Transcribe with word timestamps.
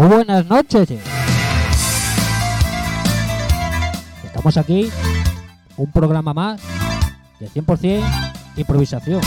Muy 0.00 0.08
buenas 0.08 0.46
noches. 0.46 0.88
Estamos 4.24 4.56
aquí, 4.56 4.90
un 5.76 5.92
programa 5.92 6.32
más 6.32 6.58
de 7.38 7.50
100% 7.50 8.02
improvisación. 8.56 9.20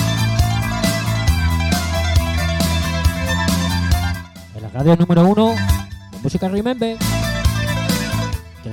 En 4.55 4.63
la 4.63 4.69
radio 4.69 4.95
número 4.95 5.27
uno 5.27 5.53
de 6.11 6.17
música 6.23 6.47
Remember. 6.47 6.97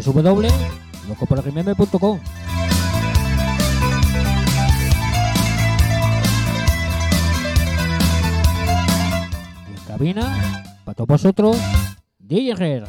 www.locoporremember.com 0.02 2.18
en 9.68 9.76
cabina, 9.86 10.64
para 10.86 10.94
todos 10.94 11.08
vosotros, 11.08 11.58
DJ. 12.30 12.84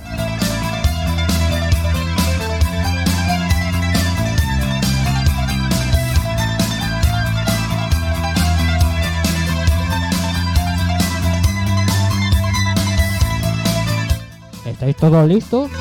¿Estáis 14.63 14.95
todos 14.97 15.27
listos? 15.27 15.71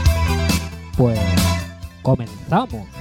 Pues 0.96 1.20
comenzamos. 2.00 3.00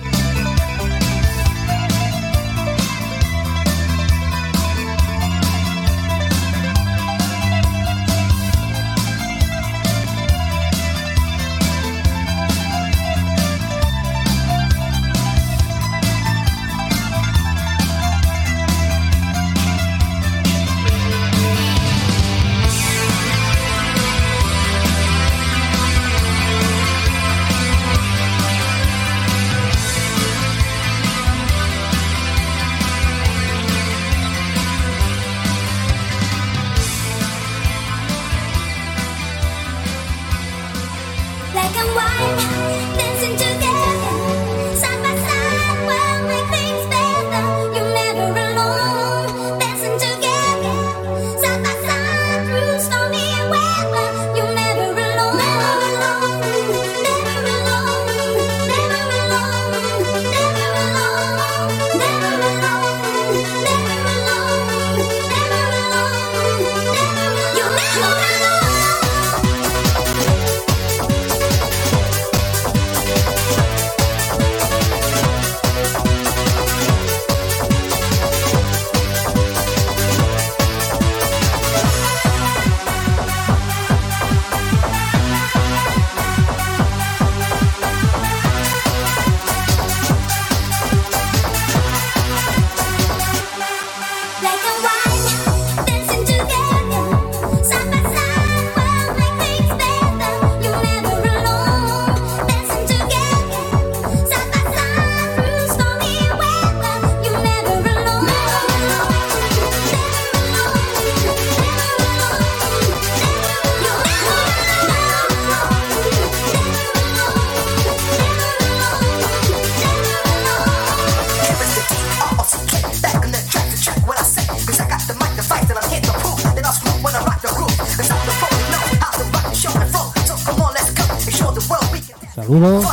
Saludos 132.49 132.83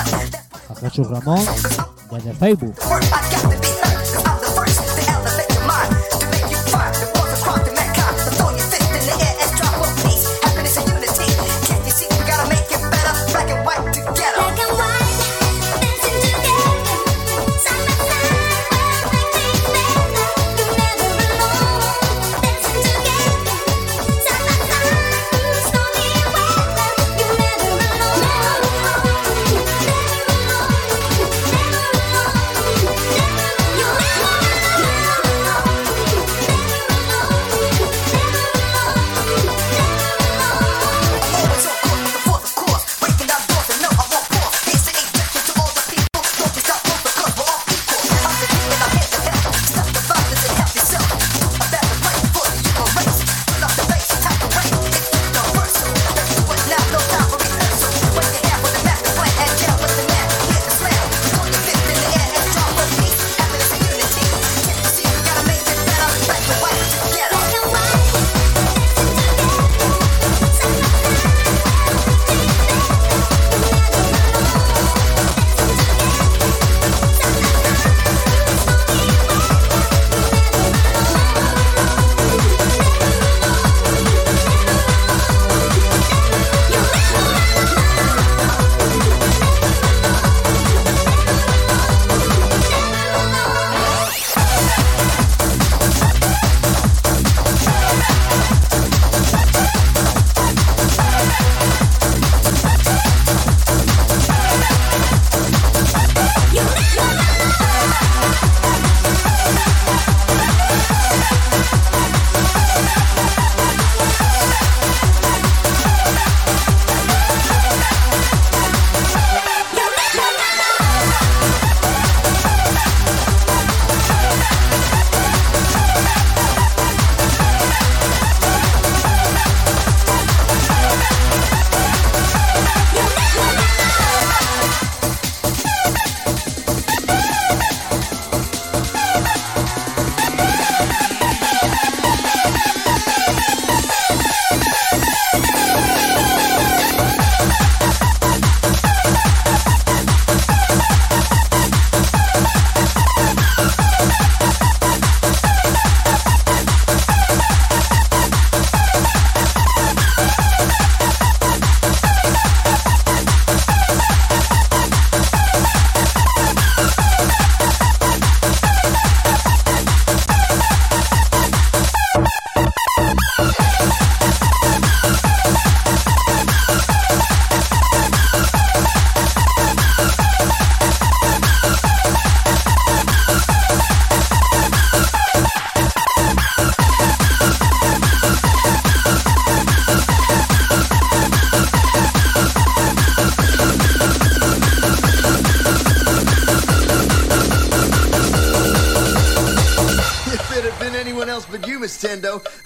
a 0.68 0.74
Jesús 0.80 1.08
Ramón 1.08 1.42
desde 2.10 2.34
Facebook. 2.34 2.74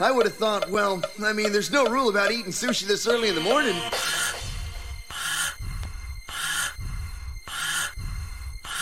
I 0.00 0.10
would 0.10 0.24
have 0.24 0.36
thought, 0.36 0.70
well, 0.70 1.02
I 1.22 1.32
mean, 1.32 1.52
there's 1.52 1.70
no 1.70 1.84
rule 1.86 2.08
about 2.08 2.30
eating 2.32 2.52
sushi 2.52 2.86
this 2.86 3.06
early 3.06 3.28
in 3.28 3.34
the 3.34 3.40
morning. 3.40 3.76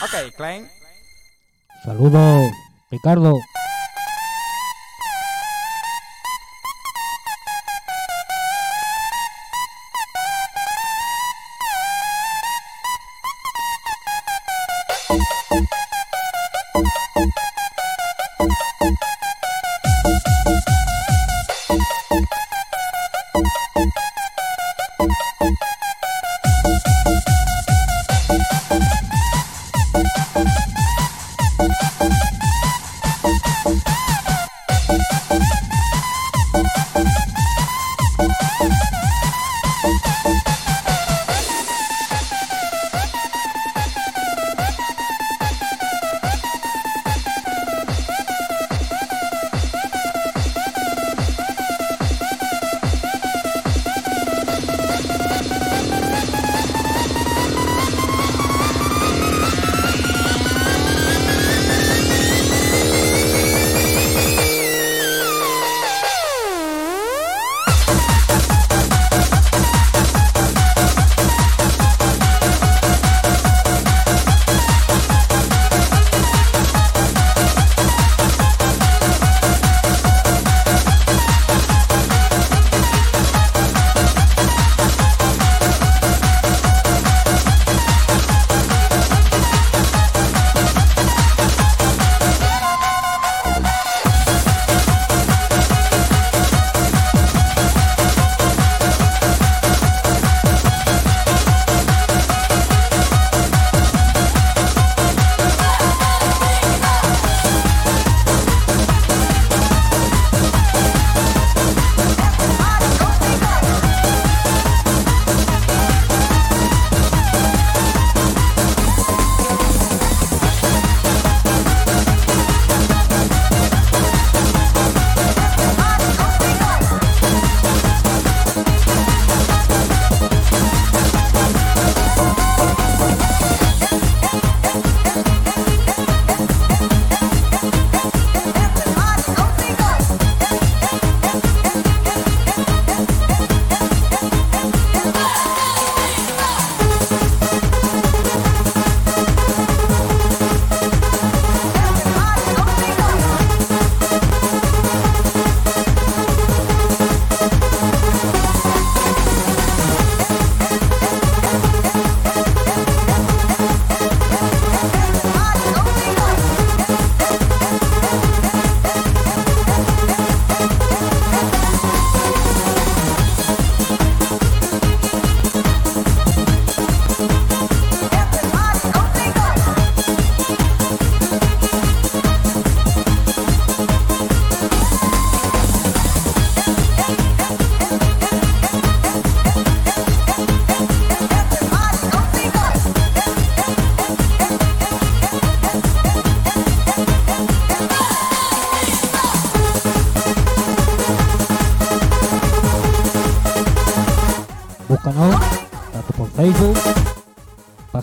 Ok, 0.03 0.31
Klein. 0.37 0.71
Saludos, 1.85 2.53
Ricardo. 2.91 3.41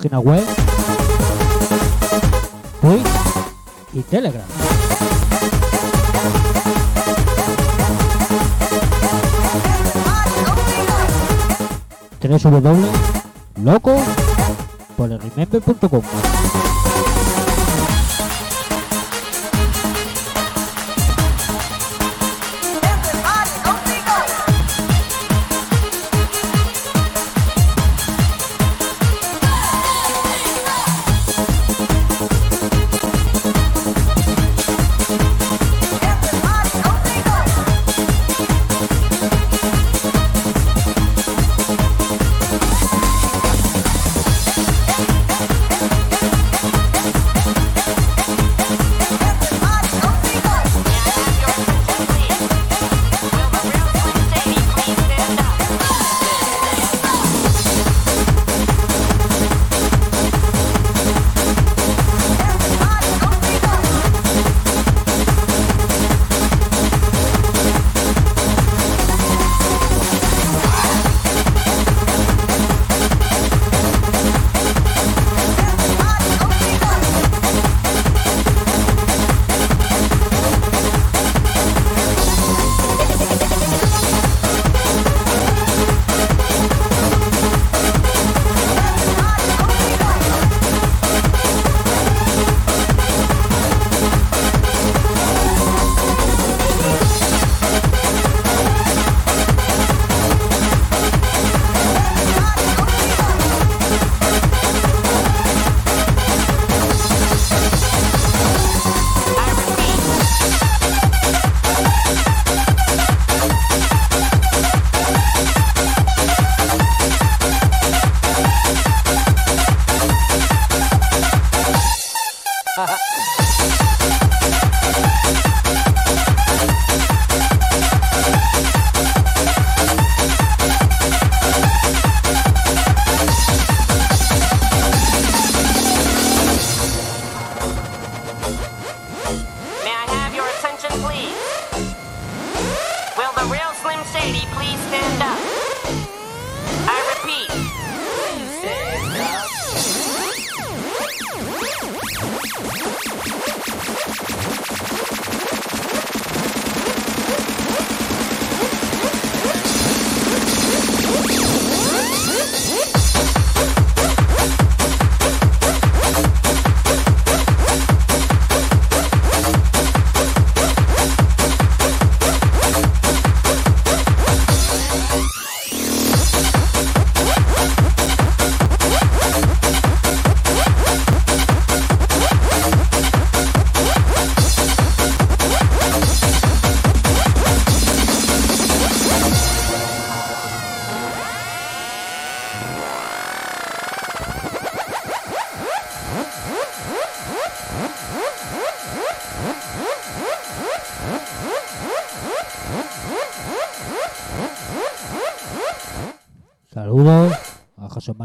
Página 0.05 0.19
web, 0.19 0.43
Twitch 2.81 3.07
y 3.93 4.01
Telegram. 4.03 4.45
www.loco 12.21 13.95
por 14.97 15.11
el 15.11 15.19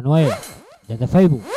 Manuel 0.01 0.33
desde 0.89 1.07
Facebook. 1.07 1.50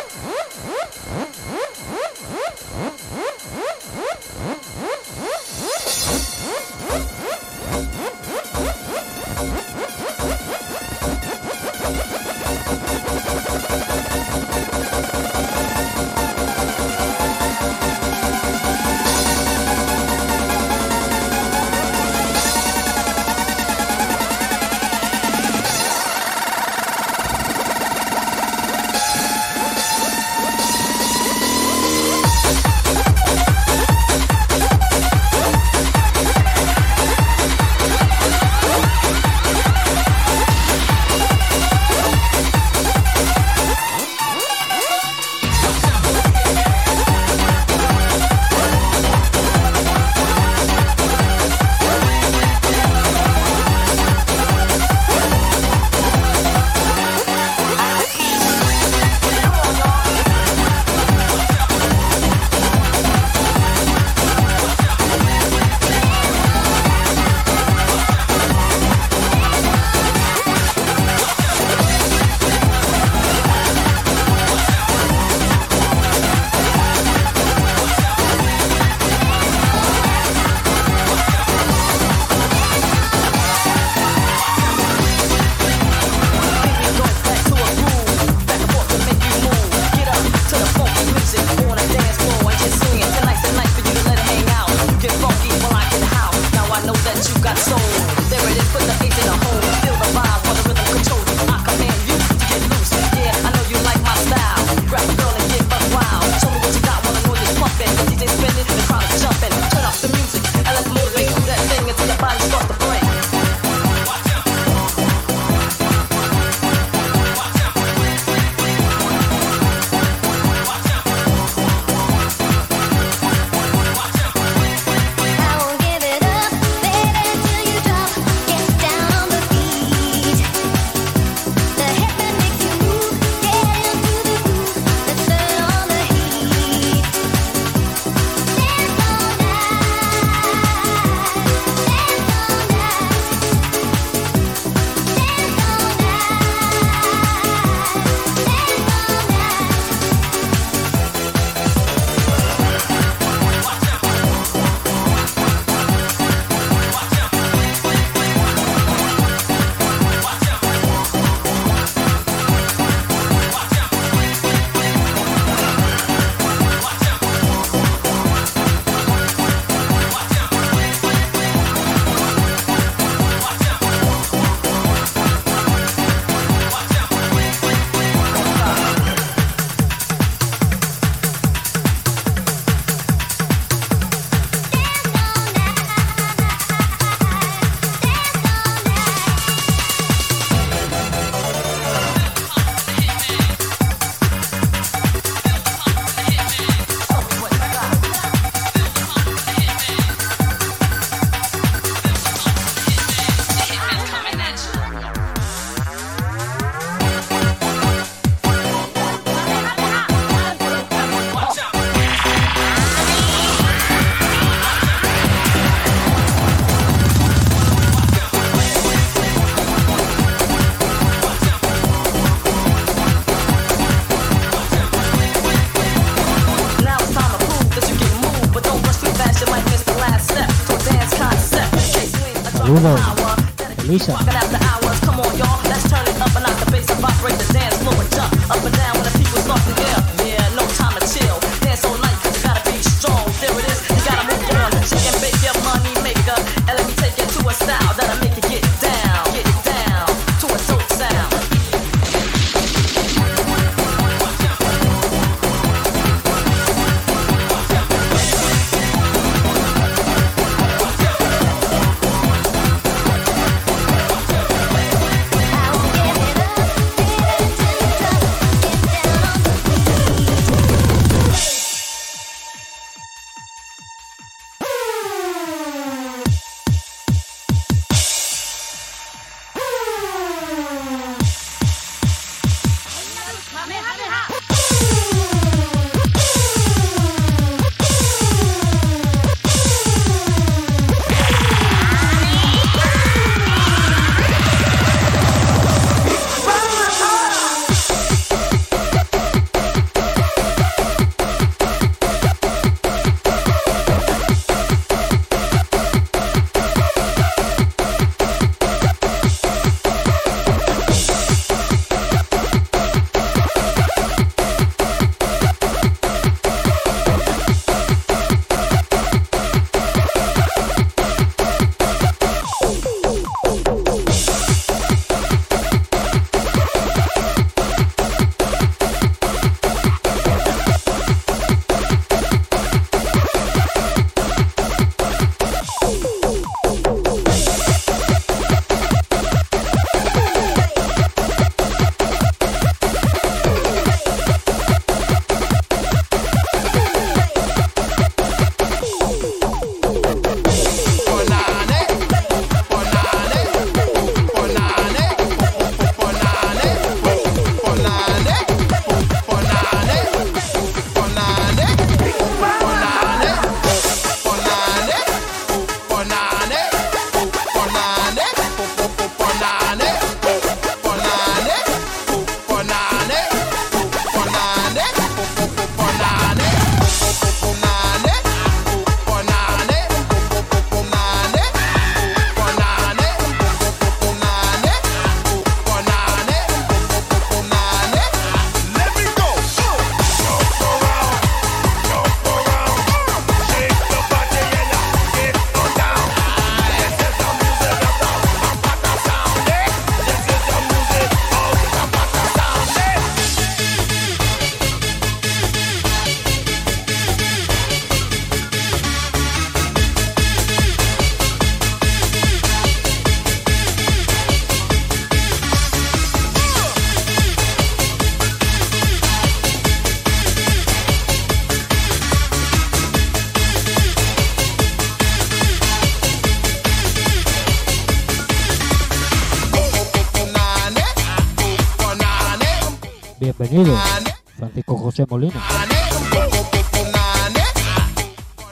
José 434.95 435.07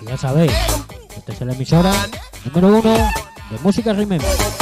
ya 0.08 0.18
sabéis, 0.18 0.52
esta 1.16 1.34
es 1.34 1.42
la 1.42 1.54
emisora 1.54 1.94
número 2.46 2.80
uno 2.80 2.94
de 3.52 3.60
Música 3.62 3.94
Remember. 3.94 4.61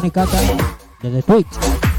Comunicate 0.00 0.56
desde 1.02 1.22
Twitch. 1.22 1.89